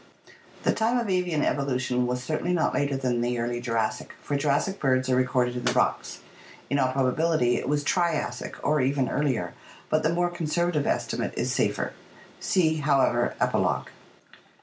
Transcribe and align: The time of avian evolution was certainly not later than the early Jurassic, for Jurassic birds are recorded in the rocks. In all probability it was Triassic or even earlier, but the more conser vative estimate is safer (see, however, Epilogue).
The 0.63 0.73
time 0.73 0.97
of 0.97 1.11
avian 1.11 1.43
evolution 1.43 2.07
was 2.07 2.23
certainly 2.23 2.53
not 2.53 2.73
later 2.73 2.97
than 2.97 3.21
the 3.21 3.37
early 3.37 3.61
Jurassic, 3.61 4.13
for 4.23 4.35
Jurassic 4.35 4.79
birds 4.79 5.11
are 5.11 5.15
recorded 5.15 5.55
in 5.55 5.63
the 5.63 5.73
rocks. 5.73 6.21
In 6.71 6.79
all 6.79 6.91
probability 6.91 7.55
it 7.57 7.69
was 7.69 7.83
Triassic 7.83 8.55
or 8.65 8.81
even 8.81 9.09
earlier, 9.09 9.53
but 9.91 10.01
the 10.01 10.09
more 10.09 10.31
conser 10.31 10.71
vative 10.71 10.87
estimate 10.87 11.35
is 11.37 11.53
safer 11.53 11.93
(see, 12.39 12.77
however, 12.77 13.35
Epilogue). 13.39 13.89